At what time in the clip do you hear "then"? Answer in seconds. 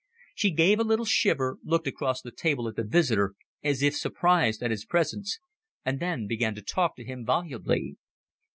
5.99-6.25